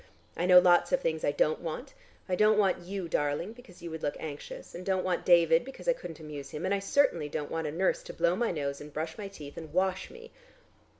I 0.35 0.47
know 0.47 0.57
lots 0.57 0.91
of 0.91 0.99
things 0.99 1.23
I 1.23 1.29
don't 1.29 1.59
want. 1.61 1.93
I 2.27 2.33
don't 2.35 2.57
want 2.57 2.79
you, 2.81 3.07
darling, 3.07 3.53
because 3.53 3.83
you 3.83 3.91
would 3.91 4.01
look 4.01 4.15
anxious, 4.19 4.73
and 4.73 4.83
don't 4.83 5.03
want 5.03 5.27
David, 5.27 5.63
because 5.63 5.87
I 5.87 5.93
couldn't 5.93 6.19
amuse 6.19 6.49
him, 6.49 6.65
and 6.65 6.73
I 6.73 6.79
certainly 6.79 7.29
don't 7.29 7.51
want 7.51 7.67
a 7.67 7.71
nurse 7.71 8.01
to 8.05 8.13
blow 8.15 8.35
my 8.35 8.49
nose 8.49 8.81
and 8.81 8.91
brush 8.91 9.15
my 9.15 9.27
teeth 9.27 9.57
and 9.57 9.71
wash 9.71 10.09
me." 10.09 10.31